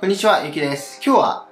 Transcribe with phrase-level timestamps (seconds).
[0.00, 0.98] こんにちは、ゆきです。
[1.04, 1.48] 今日は、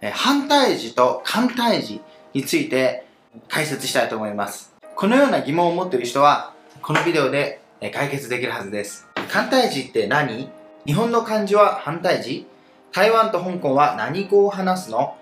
[0.00, 2.00] え反対字と簡体字
[2.32, 3.04] について
[3.48, 4.72] 解説したいと思います。
[4.94, 7.60] このような疑問を持っている人は、このビデオで
[7.92, 9.08] 解決できるはずです。
[9.28, 10.48] 簡体字って何？
[10.86, 12.46] 日本の漢字は反対字
[12.92, 15.16] 台湾と香港は何語を話すの？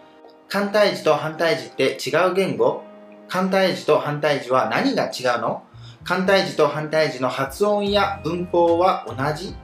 [0.50, 2.82] 簡体字と反対字って違う言語？
[3.28, 5.62] 簡体字と反対字は何が違うの？
[6.04, 9.54] 簡体字と反対字の発音や文法は同じ？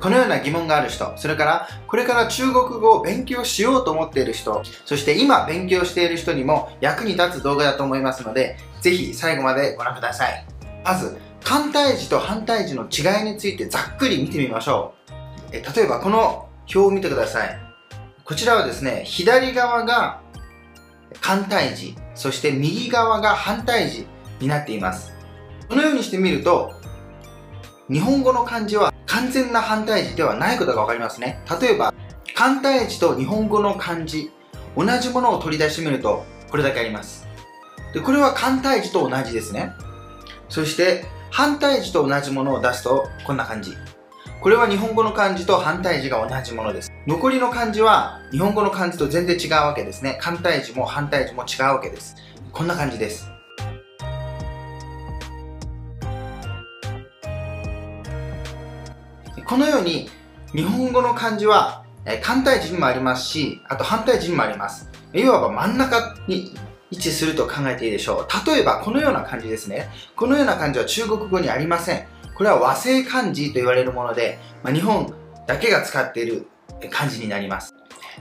[0.00, 10.46] このような疑問がある人、それからこれから中国語を勉強しようと思っている人、そして今勉強している人にも役に立つ動画だと思いますので、ぜひ最後までご覧ください。
[10.84, 15.14] まず、簡体字と反対字の違いについてざっくり見てみましょう。
[15.52, 17.58] え例えばこの表を見てください。
[18.24, 20.20] こちらはですね、左側が
[21.20, 24.06] 簡体字、そして右側が反対字
[24.40, 25.12] になっています。
[25.68, 26.72] このようにしてみると、
[27.90, 31.42] 日本語の漢字は完全な反対字ではないことがわかりますね。
[31.60, 31.92] 例えば、
[32.34, 34.30] 簡体字と日本語の漢字、
[34.74, 37.26] 同じものを取り出してみると、これだけあります。
[37.92, 39.72] で、これは簡体字と同じですね。
[40.48, 43.76] そして、反対字と同じものを出すと、こんな感じ。
[44.40, 46.92] これは日本語の漢字と反対字が同じものです。
[47.06, 50.18] 残りの漢字は日本語の漢字と全然違うわけですね。
[50.20, 52.16] 簡体字も反対字も違うわけです。
[52.52, 53.33] こんな感じです。
[59.46, 60.08] このように
[60.54, 64.90] 日本語の漢字は、え簡体字にもありますし、あと反対字にもあります。
[65.12, 66.54] いわば真ん中に
[66.90, 68.48] 位置すると考えていいでしょう。
[68.50, 69.88] 例えばこのような漢字ですね。
[70.16, 72.06] このような漢字は中国語にありません。
[72.34, 75.12] これは和製漢字と言われるもので、まあ、日本
[75.46, 76.46] だけが使っている
[76.90, 77.74] 漢字になります。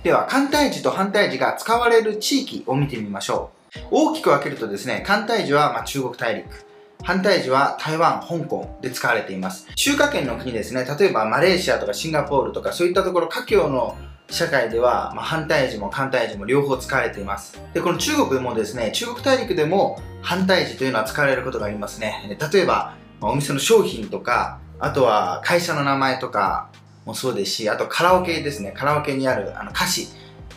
[0.03, 3.79] では、簡体字と反対字が使われる地域を見てみましょう。
[3.91, 6.72] 大きく分けるとですね、簡体字はま中国大陸。
[7.03, 9.67] 反対時は台湾、香港で使われています。
[9.75, 13.97] 中華圏の国ですね、例えばマレーシアとかシンガポールとかそういったところ、華僑の
[14.29, 17.59] 社会では、まあ、反対時も簡体字も両方使われています。
[17.73, 22.37] で、この中国もですね、中国大陸でも反対字というのは使われることがありますね。
[22.51, 26.69] 例えば、お店の商品とか、あとは会社の名前とか
[27.05, 30.07] もそうですし、あとカラオケですね、カラオケにあるあの歌詞、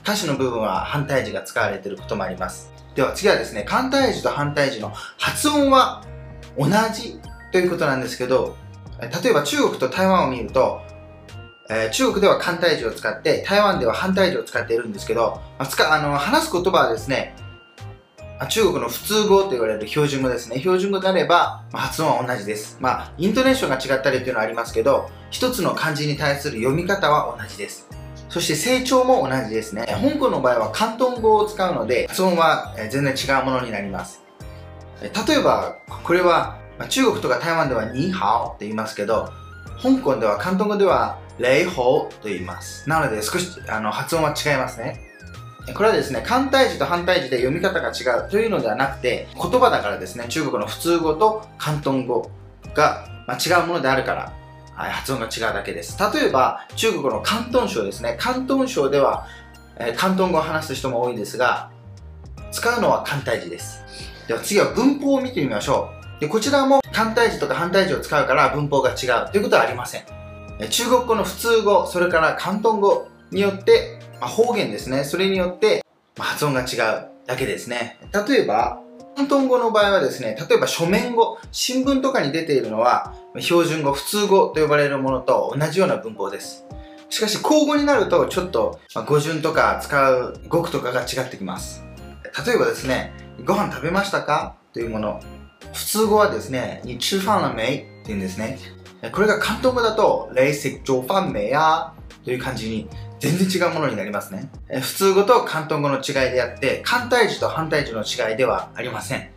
[0.03, 2.73] 歌詞の部分は反対字が使われていることもあります。
[2.95, 6.03] では次はですね、簡体字と反対字の発音は
[6.59, 7.21] 同じ
[7.53, 8.57] ということなんですけど、
[9.01, 10.81] 例えば中国と台湾を見ると、
[11.69, 17.35] えー、中国では簡体字を使って、台湾では反対字を使っているんですけど、まあ、使あの話す言葉はですね、
[18.51, 20.59] 中国の普通語と言われる標準語ですね。
[20.59, 22.77] 標準語であれば、まあ、発音は同じです。
[22.81, 27.89] まあ、イントネーションが違ったりっていうのはありますけど、一つの漢字に対する読み方は同じです。
[28.29, 29.87] そして成長も同じですね。
[29.89, 34.26] 香港の場合は広東語を使うので、発音は全然違うものになります。
[35.03, 36.59] 例えば、これは、
[36.89, 39.31] 中国とか台湾ではニーハオって言いますけど、
[39.83, 42.89] 香港では、広東語では、レイホーと言います。
[42.89, 45.01] なので少しあの発音は違いますね。
[45.75, 52.31] これはですね、簡体字と反対字で読み方が違うというのではなくて、言葉だからですね、中国の普通語と広東語
[52.75, 54.33] が、まあ、違うものであるから、
[54.75, 55.99] はい、発音が違うだけです。
[56.15, 58.17] 例えば、中国の広東省ですね。
[58.21, 59.27] 広東省では、
[59.79, 61.71] えー、広東語を話す人も多いんですが、
[62.53, 63.83] 使うのは簡体字です。
[64.29, 66.21] では次は文法を見てみましょう。
[66.21, 70.05] でこちらも単体字とか反対字を使うから文法が違うということはありません。
[70.71, 75.05] 中国語の普通語、それから広東語によって、まあ、方言ですね。
[75.05, 75.85] それによって、
[76.17, 77.99] まあ、発音が違うだけですね。
[78.27, 78.81] 例えば、
[79.15, 86.65] 広東語の場合はですね、例えば書面語、新聞とかに出ているのは、標準語、普通語と呼ばれるものと同じような文法です。
[87.11, 91.85] しかし、口語になると、ちょっと、ま、語順とか使う語句とかが違ってきます。
[92.47, 93.13] 例えばですね、
[93.45, 94.57] ご飯食べましたか？
[94.73, 95.21] というもの。
[95.73, 98.59] 普通語はですね、你吃飯了没って言うんですね。
[99.13, 101.93] これが広東語だと、レイ食上飯没や
[102.25, 102.89] という感じに
[103.21, 104.51] 全然違うものになりますね。
[104.81, 109.31] 普通語と広東語の違いであって、簡体字と反対字の違いではありません。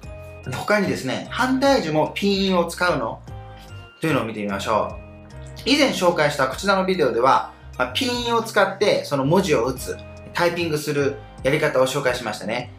[0.52, 3.22] 他にですね、反対字もピンインを使うの？
[4.02, 4.96] というのを見てみましょ
[5.66, 5.70] う。
[5.70, 9.98] 以前紹介したこちらのビデオでは、まあ、ピンインを使ってその文字を打つ、
[10.34, 12.72] タイピングするやり方を紹介しましたね。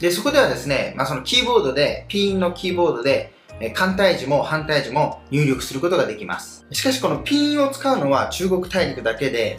[0.00, 6.66] で、そこではですね、まあ、そのキーボードで、ピンのキーボードで、え簡体字も反対字も入力することができます。
[6.72, 9.58] しかしこのピンを使うのは中国大陸だけで、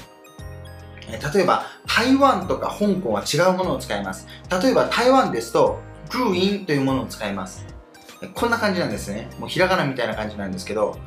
[1.07, 4.27] え例えば台湾とか香港は違うものを使います。
[4.61, 5.79] 例えば台湾ですと、
[6.11, 7.65] グーインというものを使います。
[8.33, 9.29] こんな感じなんですね。
[9.39, 10.97] もうひらがなみたいな感じなんですけど、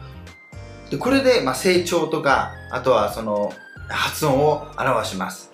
[0.91, 3.53] でこれでま成長とか、あとはその
[3.89, 5.51] 発音を表します。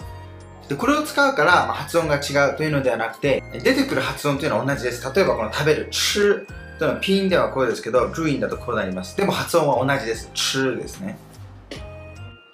[0.73, 5.05] で、これを使うから、ま発音が違うというのではなくて、出てくる発音というのは同じです。
[5.15, 6.47] 例えばこの食べる、吃
[6.79, 9.15] というのはピンではこうですけど、ルインだとこうなります。
[9.15, 10.31] でも発音は同じです。
[10.33, 11.19] 吃ですね。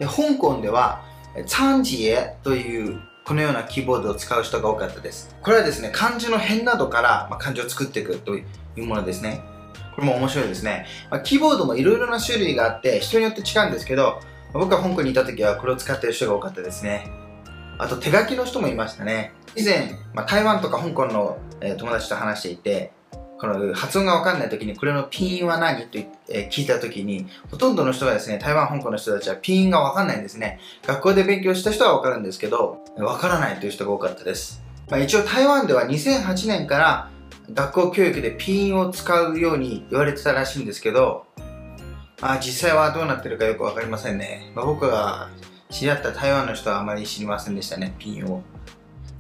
[0.01, 1.05] で、香港では、
[1.47, 5.37] 三次へというこのようなキーボードを使う人が多かったです。
[5.41, 8.43] これはですね、漢字の辺などから、ま漢字を作っていくとい
[8.79, 9.43] うものですね。
[9.95, 10.87] これも面白いですね。
[11.09, 14.21] ま、キーボードもいろいろな種類があって、人によって違うんですけど、
[14.53, 17.09] 僕は香港にいた時はこれを使ってる人が多かったですね。
[17.79, 19.33] あと手書きの人もいましたね。
[19.57, 22.93] 以前、まあ、台湾とか香港の、えー、友達と話していて、
[23.41, 25.87] この発音がわかんない時にこれのピンは何？
[25.87, 25.99] と、
[26.29, 30.59] えー、聞いた時に、ほとんどの人がですね、台湾、香港の人たちはピンがわかんないんですね。
[30.85, 34.61] 学校で勉強した人はわかるんですけど、わからないという人が多かったです。
[34.91, 37.11] まあ、一応台湾では2008年から
[37.53, 41.27] 学校教育でピンを使うように言われてたらしいんですけど、
[42.21, 44.51] まあ実際はどうなってるかよくわかりませんね。
[44.57, 45.29] まあ、僕が
[45.71, 48.43] 知り合った台湾の人はあまり知りませんでしたね、ピンを。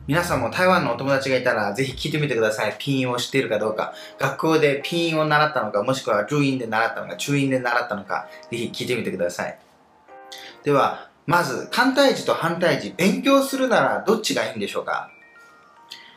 [0.06, 2.74] 皆さんも台湾のお友達がいたらぜひ聞いてみてください。
[2.78, 3.92] ピンを知っているかどうか。
[4.18, 9.58] 学校でピンを習ったのか、もしくはルインで習ったのか、中印で習ったのか、ぜひ聞いてみてください。
[10.64, 15.10] では、まず、簡体字と反対字、勉強するならどっちがいいんでしょうか？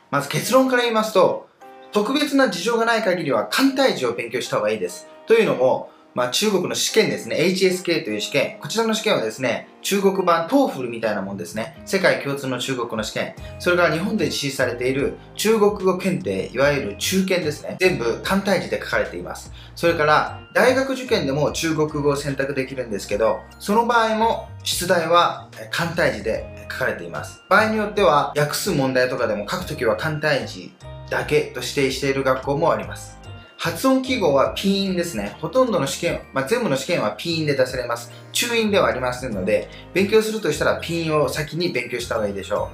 [0.09, 1.49] まず結論から言いますと、
[1.91, 5.09] 特別な事情がない限りは簡体字を勉強した方がいいです。
[5.27, 7.37] というのも、まあ、中国の試験ですね。
[7.37, 8.57] HSK という試験。
[8.59, 11.81] こちらの試験はですね、中国版 TOEFL みたいなもんですね。
[11.85, 13.35] 世界共通の中国の試験。
[13.59, 17.77] それから日本で実施されている中国語検定、いわゆる中検ですね。
[17.79, 19.53] 全部簡体字で書かれています。
[19.75, 27.41] それから、大学受験でも中国語を選択できるんですけど、その場合も出題は簡体字で書かれています。
[27.49, 30.73] 場合によっては、訳す問題とかでも書くときは簡体字
[31.09, 33.20] だけと指定している学校もあります。
[33.61, 35.37] 発音記号はピーンですね。
[35.39, 38.11] ほとんどの試験、まあ、全部の試験はピーンで出されます。
[38.31, 42.71] 中印ではありませんので、勉強するとしたらピーンを先に勉強した方がいいでしょ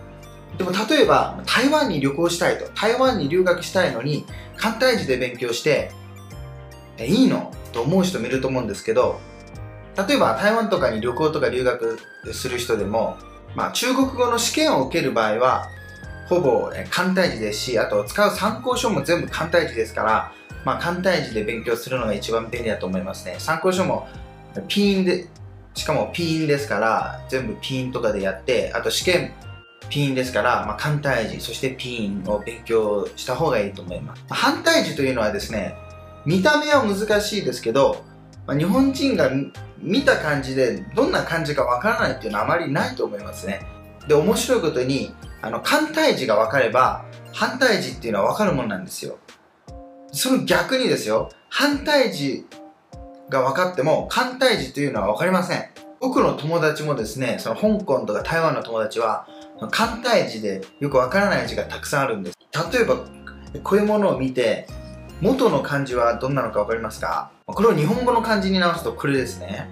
[0.55, 0.57] う。
[0.57, 4.25] でも例えば、台湾に旅行したいと、台湾に留学したいのに、
[4.55, 5.91] 簡体字で勉強して、
[6.97, 7.51] え、いいの？
[7.73, 9.19] と思う人もいると思うんですけど、
[10.07, 11.99] 例えば台湾とかに旅行とか留学
[12.31, 13.17] する人でも、
[13.55, 15.67] まあ、中国語の試験を受ける場合は、
[16.29, 20.31] ほぼ簡体字ですし、あと使う参考書も全部簡体字ですから、
[20.67, 23.37] まあ、簡体字で勉強するのが一番便利だと思いますね。
[23.39, 24.05] 参考書も
[24.67, 25.29] ピンで、
[25.73, 29.31] しかもピンですから、全部ピンとかでやって、あと試験
[29.89, 34.25] ピンですから、まあ、簡体字、そしてピンを勉強した方がいいと思います。
[34.27, 35.73] 反対字というのはですね、
[36.25, 38.03] 見た目は難しいですけど、
[38.45, 39.31] まあ、日本人が
[39.79, 43.61] 見た感じでどんな感じかわからないっていうのはあまりないと思いますね。
[44.05, 49.17] で、面白いことに、あの、簡体字がわかれば、反対字っていうのはわかるもんなんですよ。
[50.11, 52.45] その逆にですよ、反対字
[53.29, 55.65] が分かっても、簡体字というのは分かりません。
[55.99, 59.27] 僕の友達もですね、その香港とか台湾の友達は、
[59.71, 62.37] 簡体字でよく分からない字がたくさんあるんです。
[62.71, 62.97] 例えば、
[63.63, 64.67] こういうものを見て、
[65.21, 67.31] 元の漢字はどんなのか分かりますか？
[67.47, 69.67] これを日本語の漢字に直すとこれですね。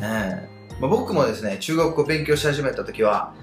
[0.00, 0.48] ね
[0.80, 3.34] まあ、僕もですね、中国語を勉強し始めた時は、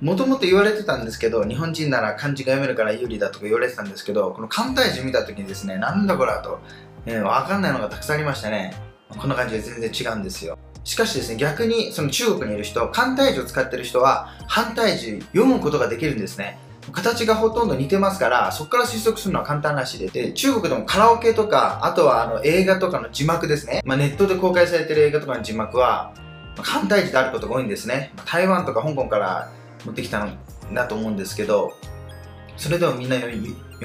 [0.00, 6.58] もともと言われてたんですけど、日本人なら漢字が読めるから有利だとか言われてたんですけど、この簡体字見た時にですね、なんだこれはと、
[7.06, 8.74] えー、わかんないのがたくさんありましたね。
[9.08, 10.58] こんな感じで全然違うんですよ。
[10.84, 16.58] しかしですね、逆にその中国にいる人、簡体字を使ってる人は、反対字読むことができるんですね。
[16.92, 20.08] 形がほとんど似てますから、そこから推測するのは簡単らしいで。
[20.08, 23.82] で、中国でもカラオケとか、あとはあの映画とかの字幕ですね。
[23.84, 26.12] まあ、ネットで公開されてる映画とかの字幕は、
[26.62, 28.12] 簡体字であることが多いんですね。
[28.24, 29.50] 台湾とか香港から
[29.84, 30.38] 持ってきたん
[30.72, 31.72] だと思うんですけど、
[32.56, 33.36] それでもみんな読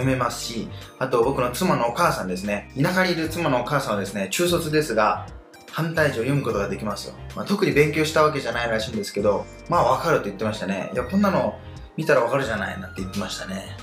[0.06, 2.72] めますし、あと僕の妻のお母さんですね。
[2.82, 5.27] 田舎にいる妻のお母さんはですね、中卒ですが、
[5.72, 7.16] 反対字を読むことができますよ。
[7.36, 10.92] まあ、特に勉強したわけじゃないらしいんですけど、まあわかると言ってましたね。
[10.94, 11.58] いや、こんなの
[11.98, 13.77] 見たらわかるじゃないなって言ってましたね。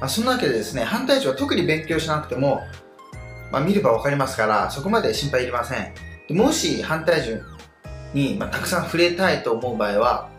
[0.00, 2.62] まあ、そんなわけでですね、反対字は特に勉強しなくても、
[3.52, 5.92] まあ、見ればわかりますから、そこまで心配いりません。
[6.30, 7.36] もし反対字
[8.14, 10.29] に、まあ、たくさん触れたいと思う場合は、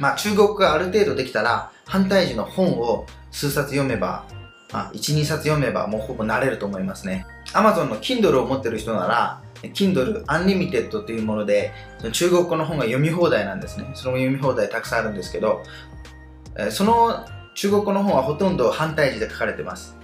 [0.00, 4.26] まあ、中国がある程度できたら、反対時の本を数冊読めば、
[4.72, 7.26] まあ、1、2冊読めばもうほぼ慣れると思いますね。
[7.52, 11.72] Amazon の Kindle を持ってる人なら、Kindle Unlimited というもので、
[12.12, 13.90] 中国語の本が読み放題なんですね。
[13.94, 15.62] その読み放題たくさんあるんですけど、
[16.70, 19.96] その中国語の本はほとんど反対字で書かれてます。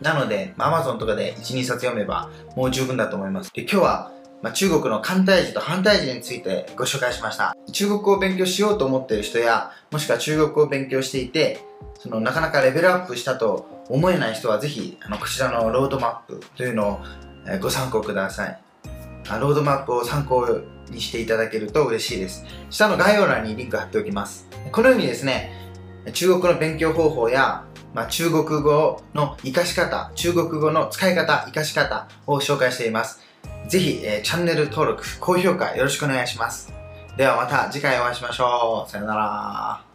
[0.00, 3.52] なので、Amazon とかで1、2冊読めばもう十分だと思います。
[3.52, 7.56] で今日はまあ、中国の簡体字と反対字についてご紹介しました。
[7.72, 11.60] 中国語を勉強しようと思っている人や、もしくは中国語を勉強していて、
[11.98, 18.60] そのなかなかレベルアップしたと思えない人はぜひ、あの、こちらのロードマップというのをご参考ください。
[19.40, 20.46] ロードマップを参考
[20.88, 22.44] にしていただけると嬉しいです。
[22.70, 24.48] 下の概要欄にリンク貼っておきます。
[24.70, 25.52] このようにですね、
[26.12, 33.20] 中国の勉強方法や、まあ、中国語の活かし方、中国語の使い方、活かし方を紹介しています。
[33.68, 36.72] ぜひ、えー、チャンネル登録、高評価よろしくお願いします。
[37.16, 38.90] ではまた次回お会いしましょう。
[38.90, 39.87] さよなら。